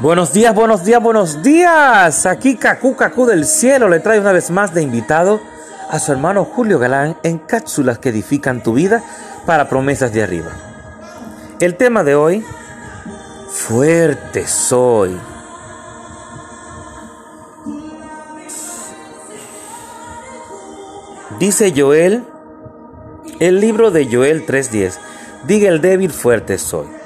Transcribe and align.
Buenos 0.00 0.32
días, 0.32 0.52
buenos 0.52 0.84
días, 0.84 1.00
buenos 1.00 1.42
días. 1.42 2.26
Aquí 2.26 2.56
Cacu 2.56 2.96
Cacu 2.96 3.26
del 3.26 3.46
cielo 3.46 3.88
le 3.88 4.00
trae 4.00 4.18
una 4.18 4.32
vez 4.32 4.50
más 4.50 4.74
de 4.74 4.82
invitado 4.82 5.40
a 5.88 6.00
su 6.00 6.10
hermano 6.10 6.44
Julio 6.44 6.80
Galán 6.80 7.16
en 7.22 7.38
cápsulas 7.38 8.00
que 8.00 8.08
edifican 8.08 8.60
tu 8.60 8.72
vida 8.72 9.04
para 9.46 9.68
promesas 9.68 10.12
de 10.12 10.24
arriba. 10.24 10.50
El 11.60 11.76
tema 11.76 12.02
de 12.02 12.16
hoy, 12.16 12.44
fuerte 13.48 14.48
soy. 14.48 15.16
Dice 21.38 21.72
Joel, 21.74 22.24
el 23.38 23.60
libro 23.60 23.92
de 23.92 24.12
Joel 24.12 24.44
3:10, 24.44 24.98
diga 25.46 25.68
el 25.68 25.80
débil 25.80 26.10
fuerte 26.10 26.58
soy. 26.58 27.03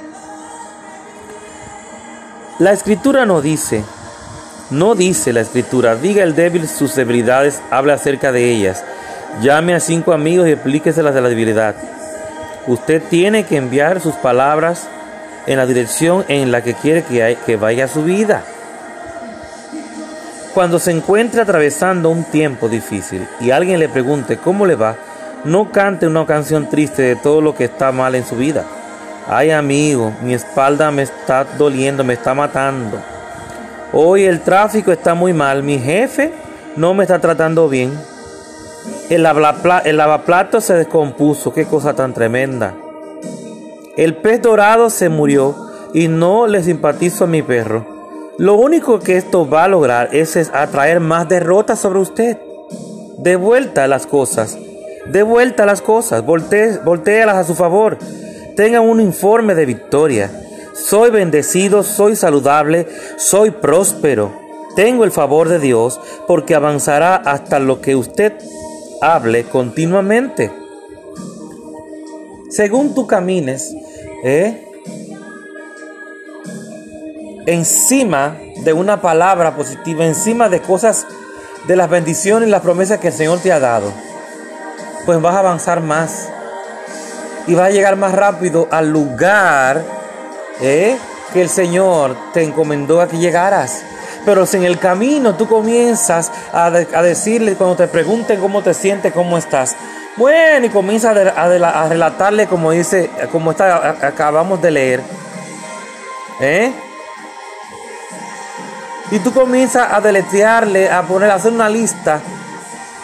La 2.59 2.72
escritura 2.72 3.25
no 3.25 3.40
dice, 3.40 3.84
no 4.70 4.96
dice 4.96 5.32
la 5.32 5.42
escritura, 5.42 5.95
diga 5.95 6.24
el 6.24 6.34
débil 6.34 6.66
sus 6.66 6.96
debilidades, 6.96 7.62
habla 7.70 7.95
acerca 7.95 8.32
de 8.32 8.51
ellas. 8.51 8.82
Llame 9.41 9.77
a 9.77 9.80
cinco 9.80 10.12
amigos 10.12 10.48
y 10.48 10.52
explíqueselas 10.52 11.15
de 11.15 11.20
la 11.20 11.29
debilidad. 11.29 11.77
Usted 12.66 13.01
tiene 13.09 13.45
que 13.45 13.59
enviar 13.59 14.01
sus 14.01 14.16
palabras 14.16 14.88
en 15.46 15.56
la 15.56 15.66
dirección 15.66 16.24
en 16.27 16.51
la 16.51 16.62
que 16.62 16.74
quiere 16.74 17.05
que, 17.05 17.38
que 17.46 17.56
vaya 17.56 17.87
su 17.87 18.02
vida. 18.02 18.42
Cuando 20.52 20.80
se 20.80 20.90
encuentre 20.90 21.40
atravesando 21.40 22.10
un 22.10 22.24
tiempo 22.24 22.68
difícil 22.68 23.29
y 23.40 23.52
alguien 23.52 23.79
le 23.79 23.88
pregunte 23.88 24.37
cómo 24.37 24.66
le 24.66 24.74
va, 24.74 24.96
no 25.45 25.70
cante 25.70 26.09
una 26.09 26.27
canción 26.27 26.68
triste 26.68 27.02
de 27.02 27.15
todo 27.15 27.40
lo 27.40 27.54
que 27.54 27.66
está 27.66 27.93
mal 27.93 28.16
en 28.16 28.27
su 28.27 28.34
vida. 28.34 28.65
Ay 29.30 29.50
amigo, 29.50 30.10
mi 30.23 30.32
espalda 30.32 30.91
me 30.91 31.02
está 31.02 31.45
doliendo, 31.59 32.02
me 32.02 32.14
está 32.14 32.32
matando. 32.32 32.98
Hoy 33.92 34.24
el 34.24 34.41
tráfico 34.41 34.91
está 34.91 35.12
muy 35.12 35.34
mal, 35.34 35.62
mi 35.62 35.79
jefe 35.79 36.32
no 36.76 36.95
me 36.95 37.04
está 37.04 37.18
tratando 37.18 37.68
bien. 37.68 37.93
El, 39.10 39.23
lavaplato 39.23 40.62
se 40.62 40.73
descompuso, 40.73 41.52
qué 41.52 41.66
cosa 41.66 41.93
tan 41.93 42.15
tremenda. 42.15 42.74
El 43.99 44.16
pez 44.16 44.40
dorado 44.40 44.88
se 44.88 45.10
murió 45.10 45.54
y 45.93 46.09
no 46.09 46.46
le 46.46 46.62
simpatizo 46.62 47.24
a 47.24 47.26
mi 47.26 47.43
perro. 47.43 47.84
Lo 48.38 48.54
único 48.54 48.99
que 48.99 49.18
esto 49.18 49.46
va 49.46 49.65
a 49.65 49.68
lograr 49.68 50.09
es, 50.12 50.38
atraer 50.54 51.01
más 51.01 51.29
derrotas 51.29 51.79
sobre 51.79 51.99
usted. 51.99 52.38
De 53.18 53.37
vuelta 53.37 53.88
las 53.88 54.06
cosas, 54.06 54.56
de 55.06 55.23
vuelta 55.23 55.66
las 55.66 55.82
cosas, 55.82 56.24
voltealas 56.24 57.37
a 57.37 57.45
su 57.45 57.54
favor 57.54 57.99
tengan 58.59 58.82
un 58.82 59.01
informe 59.01 59.54
de 59.54 59.64
victoria. 59.64 60.32
Soy 60.74 61.10
bendecido, 61.10 61.84
soy 61.84 62.16
saludable, 62.16 62.88
soy 63.16 63.52
próspero. 63.52 64.32
Tengo 64.75 65.04
el 65.04 65.12
favor 65.12 65.48
de 65.48 65.60
Dios 65.60 66.00
porque 66.26 66.56
avanzará 66.56 67.15
hasta 67.15 67.60
lo 67.60 67.81
que 67.81 67.94
usted 67.94 68.32
hable 69.00 69.44
continuamente. 69.44 70.50
Según 72.50 72.97
tú 72.97 73.06
camines, 73.06 73.72
¿eh? 74.25 74.66
encima 77.47 78.38
de 78.65 78.72
una 78.72 79.00
palabra 79.00 79.54
positiva, 79.54 80.04
encima 80.04 80.48
de 80.48 80.60
cosas, 80.60 81.06
de 81.69 81.76
las 81.76 81.88
bendiciones 81.88 82.48
y 82.48 82.50
las 82.50 82.62
promesas 82.62 82.98
que 82.98 83.06
el 83.06 83.15
Señor 83.15 83.38
te 83.38 83.53
ha 83.53 83.60
dado, 83.60 83.93
pues 85.06 85.22
vas 85.22 85.37
a 85.37 85.38
avanzar 85.38 85.81
más 85.81 86.28
y 87.49 87.54
vas 87.54 87.69
a 87.69 87.71
llegar 87.71 87.97
más 87.97 88.12
rápido 88.12 88.69
al 88.71 88.91
lugar 88.91 89.82
¿eh? 90.60 90.97
que 91.32 91.41
el 91.43 91.49
Señor 91.49 92.15
te 92.32 92.43
encomendó 92.43 93.00
a 93.00 93.09
que 93.09 93.16
llegaras. 93.16 93.82
Pero 94.25 94.44
si 94.44 94.59
en 94.59 94.65
el 94.65 94.78
camino 94.78 95.34
tú 95.34 95.49
comienzas 95.49 96.31
a, 96.53 96.71
decirle, 96.71 97.55
cuando 97.55 97.77
te 97.77 97.88
pregunten 97.88 98.38
cómo 98.38 98.62
te 98.62 98.75
sientes, 98.75 99.12
cómo 99.15 99.38
estás, 99.38 99.77
bueno, 100.17 100.67
y 100.67 100.69
comienzas 100.69 101.17
a, 101.17 101.89
relatarle 101.89 102.47
como 102.47 102.72
dice, 102.72 103.11
como 103.33 103.53
está, 103.53 103.97
acabamos 104.06 104.61
de 104.61 104.71
leer, 104.71 105.03
¿eh? 106.41 106.72
Y 109.11 109.21
tú 109.21 109.33
comienzas 109.33 109.91
a 109.91 110.03
deletearle, 110.03 110.91
a 110.91 111.03
poner, 111.03 111.31
a 111.31 111.37
hacer 111.37 111.53
una 111.53 111.71
lista 111.71 112.21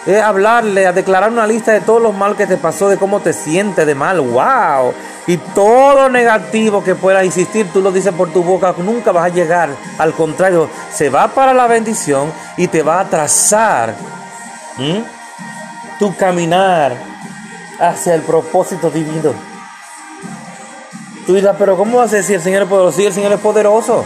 es 0.07 0.23
hablarle, 0.23 0.87
a 0.87 0.93
declarar 0.93 1.31
una 1.31 1.47
lista 1.47 1.73
de 1.73 1.81
todos 1.81 2.03
los 2.03 2.15
mal 2.15 2.37
que 2.37 2.47
te 2.47 2.57
pasó, 2.57 2.89
de 2.89 2.99
cómo 2.99 3.21
te 3.21 3.33
sientes 3.33 3.87
de 3.87 3.95
mal, 3.95 4.21
wow. 4.21 4.93
Y 5.27 5.39
todo 5.39 6.11
negativo 6.11 6.85
que 6.85 6.95
pueda 6.95 7.23
existir, 7.23 7.67
tú 7.73 7.81
lo 7.81 7.91
dices 7.91 8.13
por 8.13 8.31
tu 8.31 8.43
boca, 8.43 8.75
nunca 8.79 9.13
vas 9.13 9.25
a 9.25 9.35
llegar. 9.35 9.71
Al 9.99 10.13
contrario, 10.13 10.69
se 10.93 11.09
va 11.09 11.29
para 11.29 11.55
la 11.55 11.67
bendición 11.67 12.33
y 12.57 12.69
te 12.69 12.83
va 12.83 13.01
a 13.01 13.09
trazar 13.09 13.95
tu 15.99 16.15
caminar 16.17 16.93
hacia 17.79 18.15
el 18.15 18.23
propósito 18.23 18.91
divino. 18.91 19.33
Tú 21.27 21.35
dirás, 21.35 21.57
pero 21.59 21.77
¿cómo 21.77 21.99
vas 21.99 22.13
a 22.13 22.17
decir 22.17 22.37
el 22.37 22.43
Señor 22.43 22.63
es 22.65 22.69
poderoso? 22.69 22.97
Sí, 22.97 23.07
el 23.07 23.13
Señor 23.15 23.33
es 23.33 23.41
poderoso. 23.41 24.05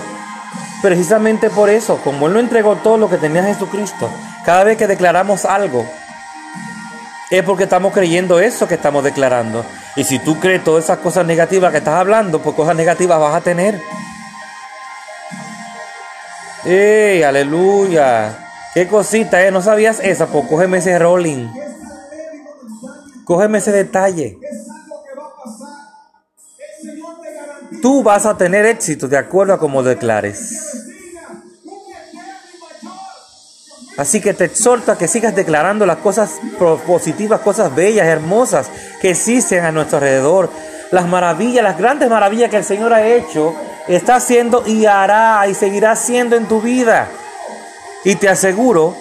Precisamente 0.81 1.51
por 1.51 1.71
eso, 1.71 1.99
como 2.05 2.29
Él 2.29 2.35
no 2.35 2.41
entregó 2.41 2.77
todo 2.77 2.97
lo 2.97 3.11
que 3.11 3.17
tenía 3.17 3.43
Jesucristo, 3.43 4.09
cada 4.45 4.65
vez 4.65 4.77
que 4.77 4.87
declaramos 4.87 5.45
algo, 5.45 5.85
es 7.31 7.43
porque 7.43 7.65
estamos 7.65 7.93
creyendo 7.93 8.39
eso 8.41 8.69
que 8.69 8.75
estamos 8.75 9.05
declarando. 9.05 9.65
Y 9.97 10.05
si 10.05 10.19
tú 10.19 10.39
crees 10.39 10.65
todas 10.65 10.85
esas 10.85 10.99
cosas 10.99 11.27
negativas 11.27 11.73
que 11.73 11.79
estás 11.79 11.95
hablando, 11.95 12.41
pues 12.41 12.55
cosas 12.55 12.77
negativas 12.77 13.19
vas 13.19 13.35
a 13.35 13.41
tener. 13.41 13.81
¡Ey, 16.65 17.23
aleluya! 17.23 18.47
¡Qué 18.73 18.87
cosita, 18.87 19.45
eh! 19.45 19.51
¿No 19.51 19.61
sabías 19.61 20.01
esa? 20.01 20.27
Pues 20.27 20.47
cógeme 20.47 20.79
ese 20.79 20.99
rolling. 20.99 21.49
Cógeme 23.25 23.59
ese 23.59 23.73
detalle. 23.73 24.39
Tú 27.89 28.03
vas 28.03 28.27
a 28.27 28.37
tener 28.37 28.67
éxito 28.67 29.09
de 29.09 29.17
acuerdo 29.17 29.55
a 29.55 29.59
como 29.59 29.83
declares. 29.83 30.85
Así 33.97 34.21
que 34.21 34.35
te 34.35 34.45
exhorto 34.45 34.93
a 34.93 34.99
que 34.99 35.09
sigas 35.09 35.35
declarando 35.35 35.87
las 35.87 35.97
cosas 35.97 36.33
positivas, 36.87 37.41
cosas 37.41 37.75
bellas, 37.75 38.07
hermosas 38.07 38.69
que 39.01 39.13
existen 39.13 39.65
a 39.65 39.73
nuestro 39.73 39.97
alrededor. 39.97 40.51
Las 40.91 41.09
maravillas, 41.09 41.65
las 41.65 41.79
grandes 41.79 42.11
maravillas 42.11 42.51
que 42.51 42.59
el 42.59 42.65
Señor 42.65 42.93
ha 42.93 43.07
hecho, 43.07 43.55
está 43.89 44.17
haciendo 44.17 44.65
y 44.67 44.85
hará 44.85 45.49
y 45.49 45.55
seguirá 45.55 45.93
haciendo 45.93 46.37
en 46.37 46.45
tu 46.45 46.61
vida. 46.61 47.09
Y 48.05 48.17
te 48.17 48.29
aseguro 48.29 48.95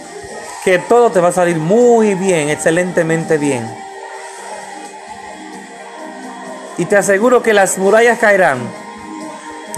que 0.64 0.80
todo 0.80 1.12
te 1.12 1.20
va 1.20 1.28
a 1.28 1.34
salir 1.34 1.58
muy 1.58 2.16
bien, 2.16 2.48
excelentemente 2.48 3.38
bien. 3.38 3.68
Y 6.78 6.86
te 6.86 6.98
aseguro 6.98 7.42
que 7.42 7.54
las 7.54 7.78
murallas 7.78 8.20
caerán 8.20 8.60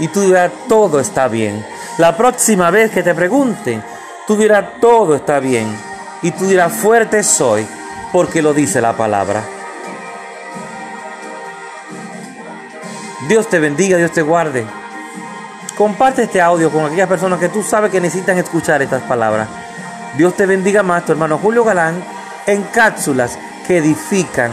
y 0.00 0.08
tú 0.08 0.22
dirás, 0.22 0.50
todo 0.68 0.98
está 0.98 1.28
bien. 1.28 1.64
La 1.98 2.16
próxima 2.16 2.70
vez 2.70 2.90
que 2.90 3.02
te 3.02 3.14
pregunten, 3.14 3.82
tú 4.26 4.36
dirás 4.36 4.80
todo 4.80 5.14
está 5.14 5.40
bien 5.40 5.68
y 6.22 6.30
tú 6.30 6.46
dirás 6.46 6.72
fuerte 6.72 7.22
soy 7.22 7.66
porque 8.12 8.42
lo 8.42 8.54
dice 8.54 8.80
la 8.80 8.94
palabra. 8.94 9.44
Dios 13.28 13.48
te 13.48 13.58
bendiga, 13.60 13.98
Dios 13.98 14.12
te 14.12 14.22
guarde. 14.22 14.64
Comparte 15.76 16.24
este 16.24 16.40
audio 16.40 16.70
con 16.70 16.86
aquellas 16.86 17.08
personas 17.08 17.38
que 17.38 17.48
tú 17.48 17.62
sabes 17.62 17.90
que 17.90 18.00
necesitan 18.00 18.38
escuchar 18.38 18.82
estas 18.82 19.02
palabras. 19.02 19.48
Dios 20.16 20.34
te 20.34 20.46
bendiga 20.46 20.82
más, 20.82 21.04
tu 21.04 21.12
hermano 21.12 21.38
Julio 21.38 21.62
Galán, 21.62 22.02
en 22.46 22.62
cápsulas 22.64 23.38
que 23.66 23.78
edifican 23.78 24.50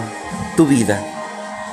tu 0.55 0.67
vida. 0.67 1.16